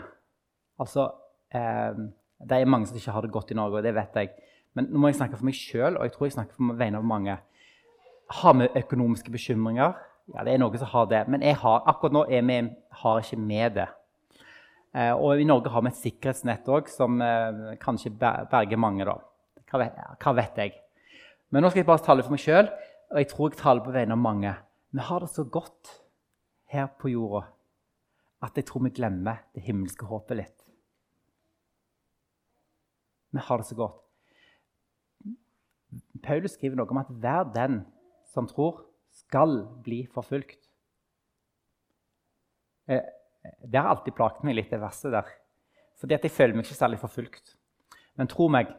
[0.82, 1.08] Altså,
[1.56, 2.04] uh,
[2.44, 4.34] Det er mange som ikke har det godt i Norge, og det vet jeg.
[4.74, 6.98] Men nå må jeg snakke for meg sjøl, og jeg tror jeg snakker på vegne
[6.98, 7.38] av mange.
[8.34, 9.94] Har vi økonomiske bekymringer?
[10.34, 11.22] Ja, det er noen som har det.
[11.30, 12.60] Men har, akkurat nå vi,
[13.04, 13.88] har ikke med det.
[14.94, 19.08] Eh, og i Norge har vi et sikkerhetsnett òg som eh, kanskje berger mange.
[19.10, 19.18] da.
[19.74, 20.76] Hva vet, jeg?
[21.50, 22.70] Men nå skal jeg bare tale for meg sjøl,
[23.10, 24.54] og jeg tror jeg taler på vegne av mange.
[24.94, 25.96] Vi har det så godt
[26.74, 27.48] her på jorda
[28.44, 30.64] at jeg tror vi glemmer det himmelske håpet litt.
[33.34, 34.00] Vi har det så godt.
[36.24, 37.82] Paulus skriver noe om at hver den
[38.34, 40.58] som tror, skal bli forfulgt.
[42.90, 43.04] Eh,
[43.44, 45.28] det har alltid plaget meg litt, det verste der.
[46.00, 47.56] Fordi jeg føler meg ikke særlig forfulgt.
[48.20, 48.72] Men tro meg,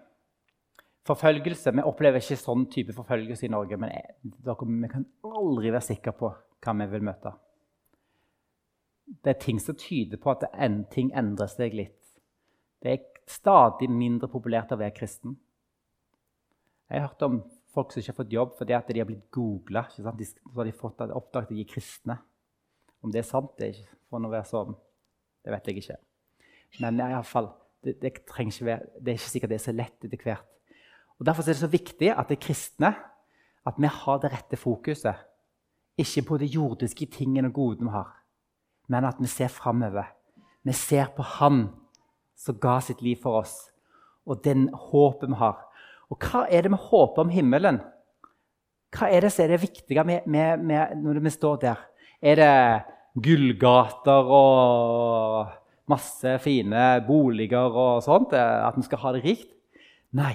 [1.05, 5.73] forfølgelse Vi opplever ikke sånn type forfølgelse i Norge, men jeg, dere, vi kan aldri
[5.73, 6.31] være sikre på
[6.65, 7.35] hva vi vil møte.
[9.25, 12.01] Det er ting som tyder på at en, ting endrer seg litt.
[12.81, 15.37] Det er stadig mindre populært å være kristen.
[16.89, 17.43] Jeg har hørt om
[17.75, 19.85] folk som ikke har fått jobb fordi de har blitt googla.
[19.93, 22.19] Så har de fått oppdaget at de er kristne.
[23.05, 24.75] Om det er sant, det er ikke, for å være sånn,
[25.45, 25.99] det vet jeg ikke.
[26.81, 27.51] Men i alle fall,
[27.85, 30.47] det, det, være, det, er ikke sikkert det er så lett etter hvert.
[31.21, 32.91] Og Derfor er det så viktig at det er kristne
[33.65, 35.21] at vi har det rette fokuset.
[36.01, 38.11] Ikke på de jordiske tingene og godene vi har,
[38.91, 40.09] men at vi ser framover.
[40.65, 41.69] Vi ser på Han
[42.35, 43.71] som ga sitt liv for oss,
[44.27, 45.61] og den håpet vi har.
[46.11, 47.79] Og hva er det vi håper om himmelen?
[48.95, 51.87] Hva er det som er det viktige med, med, med når vi står der?
[52.23, 55.53] Er det gullgater og
[55.91, 58.35] masse fine boliger og sånt?
[58.35, 59.55] At vi skal ha det rikt?
[60.15, 60.35] Nei.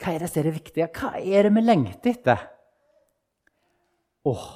[0.00, 0.88] Hva er det som er det viktige?
[0.96, 2.44] Hva er det vi lengter etter?
[4.30, 4.46] Åh,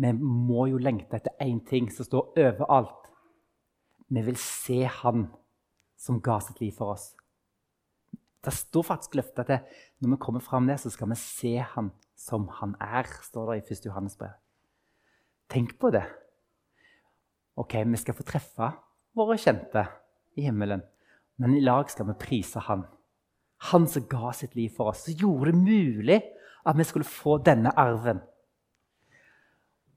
[0.00, 3.10] vi må jo lengte etter én ting som står overalt.
[4.08, 5.28] Vi vil se Han
[5.96, 7.12] som ga sitt liv for oss.
[8.44, 9.70] Det står faktisk løftet at
[10.04, 13.62] når vi kommer fram der, så skal vi se han som han er, står det
[13.62, 13.86] i 1.
[13.88, 14.34] Johannes brev.
[15.50, 16.04] Tenk på det.
[17.60, 18.70] Ok, vi skal få treffe
[19.14, 19.84] våre kjente
[20.34, 20.82] i himmelen,
[21.38, 22.82] men i lag skal vi prise han.
[23.70, 26.20] Han som ga sitt liv for oss, som gjorde det mulig
[26.64, 28.20] at vi skulle få denne arven.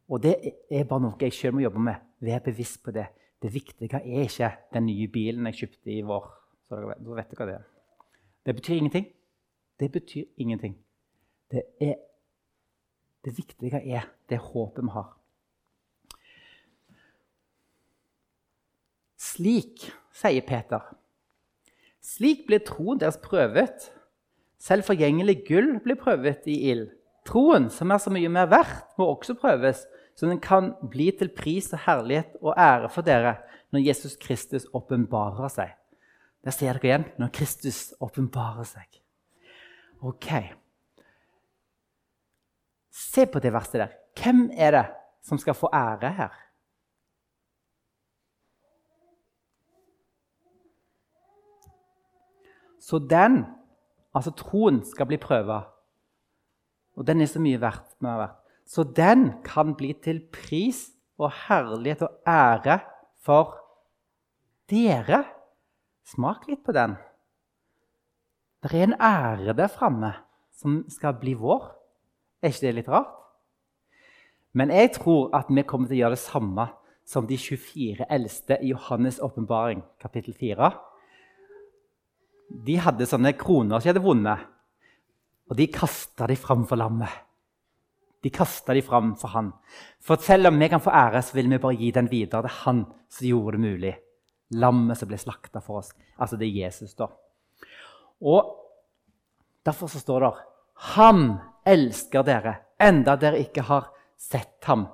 [0.08, 0.36] Og det
[0.72, 2.04] er bare noe jeg sjøl må jobbe med.
[2.24, 3.08] Vær bevisst på det.
[3.42, 6.30] Det viktige er ikke den nye bilen jeg kjøpte i vår.
[6.68, 7.66] Så dere vet hva det er.
[8.48, 9.08] Det betyr ingenting.
[9.80, 10.78] Det betyr ingenting.
[11.52, 11.96] Det, er,
[13.26, 15.12] det viktige er det håpet vi har.
[19.38, 19.84] Slik,
[20.18, 20.82] sier Peter,
[22.02, 23.92] slik blir troen deres prøvet.
[24.58, 26.88] Selv forgjengelig gull blir prøvet i ild.
[27.28, 29.84] Troen, som er så mye mer verdt, må også prøves,
[30.18, 33.36] så den kan bli til pris og herlighet og ære for dere
[33.76, 35.76] når Jesus Kristus åpenbarer seg.
[36.42, 38.88] Der ser dere igjen når Kristus åpenbarer seg.
[40.02, 40.32] Ok.
[42.90, 43.94] Se på det verste der.
[44.18, 44.86] Hvem er det
[45.22, 46.44] som skal få ære her?
[52.80, 53.44] Så den,
[54.16, 55.62] altså troen, skal bli prøva.
[56.98, 57.96] Og den er så mye verdt.
[58.68, 62.80] Så den kan bli til pris og herlighet og ære
[63.24, 63.58] for
[64.70, 65.24] dere.
[66.08, 66.96] Smak litt på den.
[68.64, 70.14] Det er en ære der framme
[70.58, 71.70] som skal bli vår.
[72.42, 73.14] Er ikke det litt rart?
[74.58, 76.68] Men jeg tror at vi kommer til å gjøre det samme
[77.08, 80.72] som de 24 eldste i Johannes' åpenbaring, kapittel 4.
[82.48, 84.44] De hadde sånne kroner som de hadde vunnet,
[85.48, 87.24] og de kasta de fram for lammet.
[88.24, 89.52] De kasta de fram for han.
[90.04, 92.44] For selv om vi kan få ære, så vil vi bare gi den videre.
[92.44, 92.84] Det er han
[93.14, 93.94] som gjorde det mulig.
[94.58, 95.94] Lammet som ble slakta for oss.
[96.18, 97.08] Altså det er Jesus, da.
[98.26, 98.56] Og
[99.68, 100.34] Derfor så står det
[100.96, 101.24] Han
[101.68, 104.86] elsker dere, enda dere ikke har sett ham.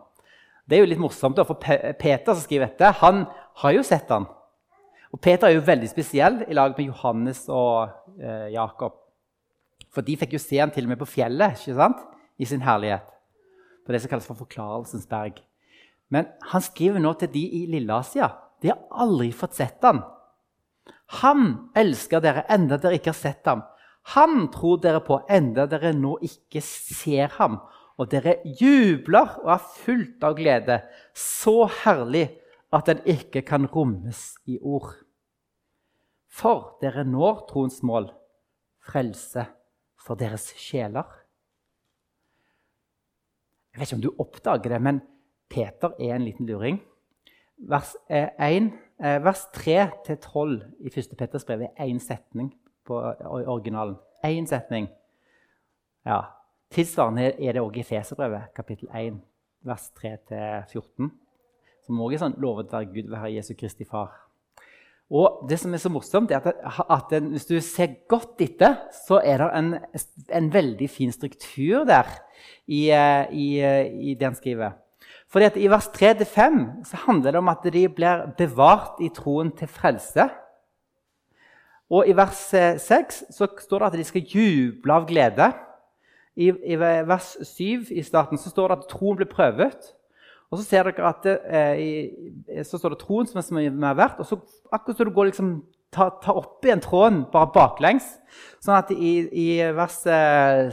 [0.66, 3.26] Det er jo litt morsomt, da, for Peter som skriver dette, han
[3.62, 4.26] har jo sett ham.
[5.14, 8.98] Og Peter er jo veldig spesiell i lag med Johannes og eh, Jakob.
[9.94, 12.02] For de fikk jo se ham til og med på fjellet ikke sant?
[12.42, 13.06] i sin herlighet.
[13.86, 15.38] På det som kalles for Forklarelsens berg.
[16.10, 18.32] Men han skriver nå til de i Lilleasia
[18.64, 20.00] de har aldri fått sett ham.
[21.20, 23.66] Han elsker dere enda dere ikke har sett ham.
[24.16, 27.60] Han tror dere på enda dere nå ikke ser ham.
[28.00, 30.80] Og dere jubler og er fullt av glede,
[31.14, 32.30] så herlig
[32.74, 34.96] at den ikke kan rommes i ord.
[36.34, 38.10] For dere når troens mål,
[38.84, 39.46] frelse
[40.02, 41.06] for deres sjeler.
[43.74, 45.02] Jeg vet ikke om du oppdager det, men
[45.50, 46.82] Peter er en liten luring
[47.70, 51.18] vers, 1, eh, eh, vers 3-12 i 1.
[51.18, 52.54] Petters brev er én setning
[52.86, 53.98] på originalen.
[54.24, 54.88] Én setning.
[56.06, 56.22] Ja.
[56.74, 59.22] Tilsvarende er det òg i Feserbrevet, kapittel 1,
[59.62, 61.12] vers 3-14.
[61.86, 64.23] Som òg er sånn 'Lovet være Gud, være Jesu Kristi Far'.
[65.12, 66.54] Og det som er så morsomt, er at,
[66.90, 68.78] at hvis du ser godt etter,
[69.08, 69.74] så er det en,
[70.34, 72.08] en veldig fin struktur der
[72.68, 74.80] i, eh, i, eh, i det han skriver.
[75.34, 79.52] Fordi at I vers 3-5 så handler det om at de blir bevart i troen
[79.58, 80.30] til frelse.
[81.90, 85.52] Og i vers 6 eh, så står det at de skal juble av glede.
[86.36, 89.94] I, i vers 7 i starten så står det at troen blir prøvet.
[90.54, 93.72] Og så ser dere at det, eh, så står det troen som er så mye
[93.74, 94.20] mer verdt.
[94.22, 94.38] Og så
[94.70, 95.54] akkurat så du går liksom,
[95.94, 98.06] ta, ta opp igjen tråden bare baklengs.
[98.62, 100.70] Sånn at i, i vers eh,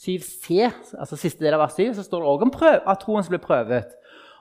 [0.00, 3.26] 7c, altså siste del av vers 7, så står det òg om prøv, at troen
[3.26, 3.92] som blir prøvet.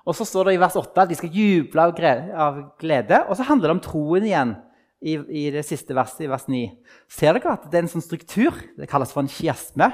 [0.07, 1.99] Og så står det i vers 8 at de skal juble av,
[2.47, 3.19] av glede.
[3.27, 4.55] Og så handler det om troen igjen
[5.03, 6.63] i, i, det siste verset, i vers 9.
[7.11, 8.55] Ser dere at det er en sånn struktur?
[8.79, 9.91] Det kalles for en kiasme.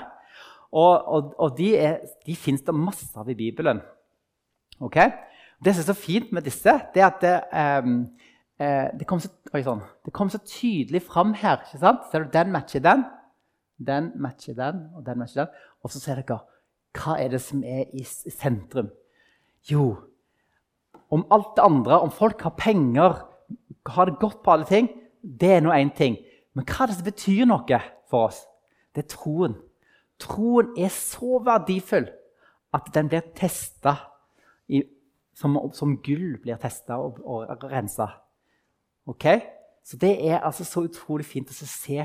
[0.76, 3.82] Og, og, og de, er, de fins det masse av i Bibelen.
[4.84, 5.12] Okay?
[5.64, 7.36] Det som er så fint med disse, det er at det,
[7.84, 7.94] um,
[9.00, 11.64] det, kom, så, oi, sånn, det kom så, tydelig fram her.
[11.72, 13.06] Ser du, Den matcher den,
[13.78, 15.64] den matcher den, og den matcher den.
[15.84, 16.42] Og så ser dere
[16.96, 18.88] hva er det som er i sentrum.
[19.68, 19.96] Jo,
[21.12, 23.20] om alt det andre, om folk har penger,
[23.86, 24.90] har det godt på alle ting,
[25.22, 26.18] det er nå én ting.
[26.56, 28.44] Men hva er det som betyr noe for oss?
[28.96, 29.58] Det er troen.
[30.22, 32.08] Troen er så verdifull
[32.76, 33.98] at den blir testa
[35.36, 38.08] som, som, gull blir testa og, og rensa.
[39.10, 39.44] Okay?
[39.86, 42.00] Så det er altså så utrolig fint å se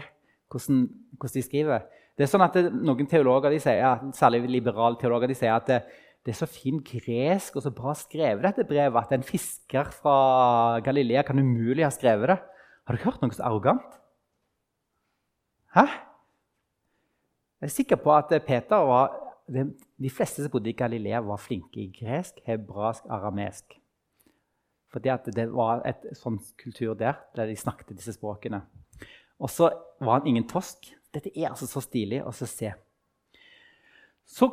[0.50, 0.84] hvordan,
[1.16, 1.86] hvordan, de skriver.
[2.18, 5.70] Det er sånn at det, Noen teologer, de sier, særlig liberale teologer de sier at
[5.70, 5.78] det,
[6.26, 10.80] det, er så fint gresk og så bra skrevet, dette brevet, at en fisker fra
[10.84, 12.38] Galilea kan umulig ha skrevet det.
[12.84, 13.96] Har du hørt noe så arrogant?
[15.76, 15.86] Hæ?
[17.60, 19.14] Jeg er sikker på at Peter var
[19.50, 23.76] de, fleste som bodde i Galilea, var flinke i gresk, hebraisk, aramesk.
[24.90, 28.62] Fordi det var et sånn kultur der, der de snakket disse språkene.
[29.40, 29.70] Og så
[30.02, 30.90] var han ingen tosk.
[31.14, 32.72] Dette er altså så stilig å se.
[34.26, 34.50] Så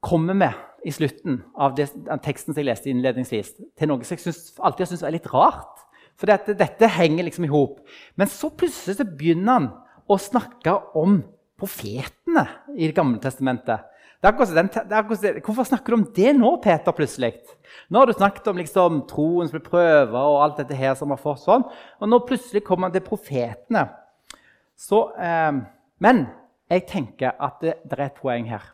[0.00, 0.50] kommer vi
[0.90, 4.54] i slutten av, det, av teksten som jeg leste innledningsvis, til noe som jeg synes,
[4.58, 5.84] alltid har syntes var litt rart.
[6.20, 7.80] For dette, dette henger liksom i hop.
[8.20, 9.68] Men så plutselig så begynner han
[10.10, 11.20] å snakke om
[11.60, 13.86] profetene i Det gamle testamentet.
[14.20, 14.68] Den,
[15.40, 17.38] hvorfor snakker du om det nå, Peter, plutselig?
[17.88, 21.14] Nå har du snakket om liksom, troen som blir prøva, og alt dette her som
[21.14, 21.64] har fått sånn.
[22.00, 23.86] Og nå plutselig kommer han til profetene.
[24.76, 25.62] Så, eh,
[26.04, 26.20] men
[26.68, 28.66] jeg tenker at det, det, er et poeng her.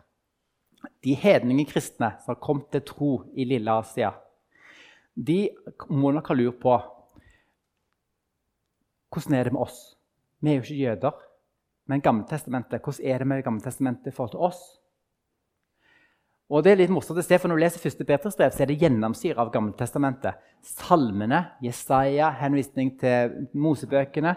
[1.07, 4.11] De hedninge kristne som har kommet til tro i Lille Asia,
[5.15, 5.47] de
[5.89, 6.75] må nok ha lurt på
[9.15, 9.79] hvordan er det med oss.
[10.43, 11.23] Vi er jo ikke jøder.
[11.87, 14.61] Men Gammeltestamentet, hvordan er det med det gamle testamentet i forhold til oss?
[16.47, 18.63] Og det er litt morsomt å se, for Når du leser første Petrus brev, så
[18.63, 20.39] er det gjennomsyra av Gammeltestamentet.
[20.63, 24.37] Salmene, Jesaja, henvisning til Mosebøkene.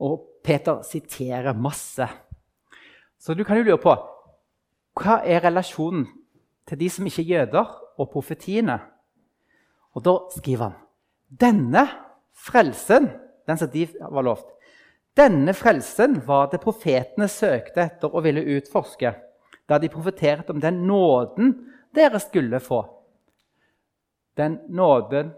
[0.00, 2.08] Og Peter siterer masse.
[3.20, 3.94] Så du kan jo lure på
[4.98, 6.06] hva er relasjonen
[6.68, 7.68] til de som ikke er jøder,
[8.00, 8.78] og profetiene?
[9.92, 10.78] Og da skriver han
[11.28, 11.84] denne
[12.36, 13.08] frelsen,
[13.48, 14.48] den som de var lovt,
[15.16, 19.12] denne frelsen var det profetene søkte etter og ville utforske
[19.68, 21.54] da de profeterte om den nåden
[21.94, 22.82] dere skulle få.
[24.36, 25.32] Den nåden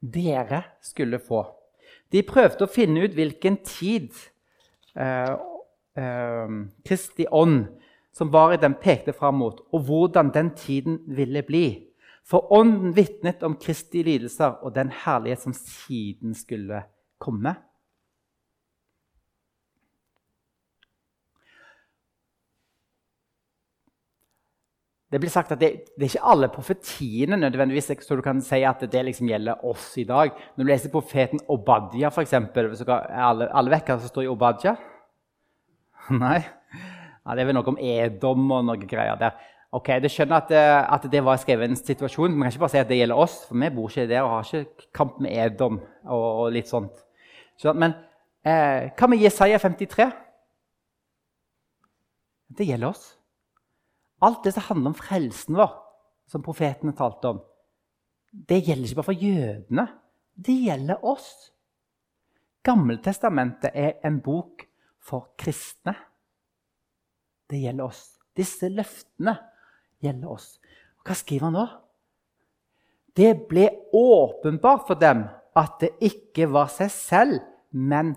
[0.00, 1.44] dere skulle få.
[2.12, 4.14] De prøvde å finne ut hvilken tid
[4.96, 5.34] eh,
[5.98, 6.54] eh,
[6.86, 7.66] Kristi ånd
[8.18, 11.66] som var i den, pekte fram mot, og hvordan den tiden ville bli.
[12.26, 16.82] For ånden vitnet om Kristi lidelser og den herlighet som siden skulle
[17.22, 17.54] komme.
[25.08, 28.60] Det blir sagt at det, det, er ikke alle profetiene nødvendigvis, så du kan si
[28.68, 30.34] at det liksom gjelder oss i dag.
[30.56, 32.34] Når du leser profeten Obadja, f.eks.
[32.36, 34.74] Alle, alle vet hva som står i Obadja?
[36.22, 36.42] Nei?
[37.24, 39.40] Ja, det er vel noe om Edom og noe greier der.
[39.72, 40.52] Ok, Du skjønner at,
[40.88, 42.32] at, det var skrevet en situasjon.
[42.32, 44.32] Vi kan ikke bare si at det gjelder oss, for vi bor ikke der og
[44.36, 45.80] har ikke kamp med Edom.
[46.04, 47.04] og, og litt sånt.
[47.74, 47.96] Men
[48.44, 50.08] eh, hva med Jesaja 53?
[52.60, 53.17] Det gjelder oss.
[54.24, 55.74] Alt det som handler om frelsen vår,
[56.28, 57.40] som profetene talte om,
[58.32, 59.86] det gjelder ikke bare for jødene.
[60.34, 61.28] Det gjelder oss.
[62.66, 64.66] Gammeltestamentet er en bok
[65.00, 65.94] for kristne.
[67.48, 68.02] Det gjelder oss.
[68.36, 69.38] Disse løftene
[70.04, 70.58] gjelder oss.
[71.06, 71.66] hva skriver han nå?
[73.16, 73.64] Det ble
[73.96, 75.24] åpenbart for dem
[75.56, 77.38] at det ikke var seg selv,
[77.72, 78.12] men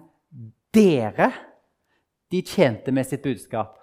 [0.75, 1.31] dere
[2.31, 3.77] de tjente med sitt budskap.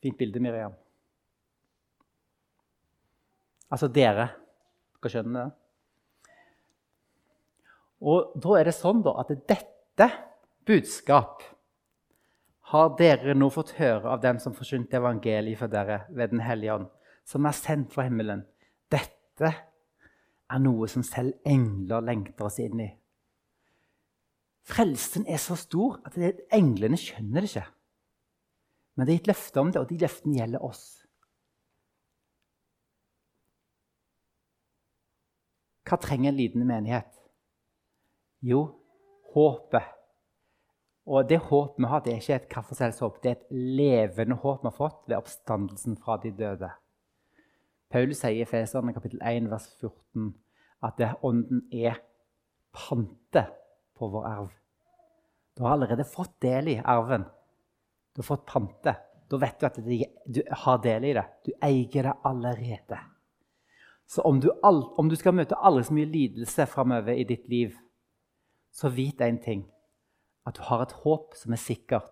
[0.00, 0.74] Fint bilde, Miriam.
[3.70, 4.30] Altså dere.
[5.00, 5.56] Dere skjønner det?
[8.00, 10.06] Og da er det sånn da, at dette
[10.68, 11.42] budskap
[12.70, 16.78] har dere nå fått høre av den som forsynte evangeliet for dere ved Den hellige
[16.78, 16.86] ånd,
[17.26, 18.46] som er sendt fra himmelen.
[18.88, 19.50] Dette
[20.50, 22.88] er noe som selv engler lengter oss inn i.
[24.70, 26.16] Frelsen er så stor at
[26.54, 27.66] englene skjønner det ikke.
[28.96, 30.84] Men det er gitt løfte om det, og de løftene gjelder oss.
[35.88, 37.16] Hva trenger en liten menighet?
[38.46, 38.60] Jo,
[39.34, 39.96] håpet.
[41.10, 44.62] Og det håpet vi har, det er ikke et kaffeselshåp, det er et levende håp
[44.62, 46.70] vi har fått ved oppstandelsen fra de døde.
[47.90, 50.30] Paulus sier i Feserne kapittel 1, vers 14
[50.86, 51.98] at ånden er
[52.72, 53.42] pante
[53.98, 54.52] på vår arv.
[55.58, 57.26] Du har allerede fått del i arven.
[58.14, 58.96] Du har fått pante.
[59.30, 59.78] Da vet du at
[60.26, 61.24] du har del i det.
[61.46, 62.98] Du eier det allerede.
[64.10, 67.76] Så om du, om du skal møte aldri så mye lidelse framover i ditt liv,
[68.74, 69.62] så vit én ting.
[70.46, 72.10] At du har et håp som er sikkert.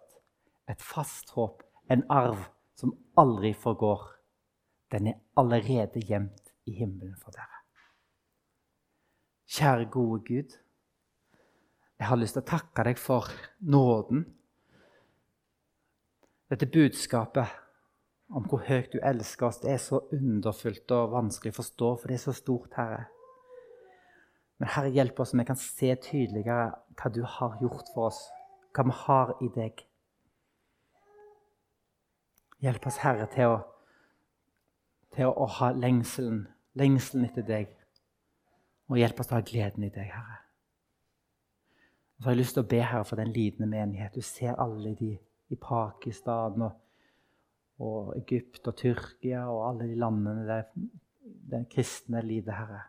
[0.70, 1.64] Et fast håp.
[1.90, 2.44] En arv
[2.78, 4.04] som aldri forgår.
[4.94, 7.64] Den er allerede gjemt i himmelen for dere.
[9.48, 10.56] Kjære, gode Gud.
[11.98, 13.26] Jeg har lyst til å takke deg for
[13.58, 14.26] nåden.
[16.48, 17.56] Dette budskapet
[18.28, 22.08] om hvor høyt du elsker oss, det er så underfullt og vanskelig å forstå, for
[22.08, 23.06] det er så stort, Herre.
[24.58, 28.24] Men Herre, hjelp oss så vi kan se tydeligere hva du har gjort for oss,
[28.74, 29.84] hva vi har i deg.
[32.64, 33.60] Hjelp oss, Herre, til å,
[35.14, 36.42] til å ha lengselen,
[36.80, 37.70] lengselen etter deg.
[38.88, 40.42] Og hjelp oss til å ha gleden i deg, Herre.
[42.16, 44.16] Og så har jeg lyst til å be Herre for den lidende menighet.
[44.16, 45.12] Du ser alle de
[45.48, 46.78] i Pakistan og,
[47.84, 50.70] og Egypt og Tyrkia og alle de landene der
[51.50, 52.82] den kristne lider, Herre.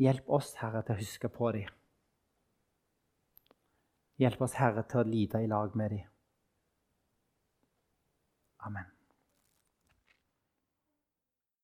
[0.00, 1.70] Hjelp oss, Herre, til å huske på dem.
[4.20, 6.12] Hjelp oss, Herre, til å lide i lag med dem.
[8.66, 8.95] Amen.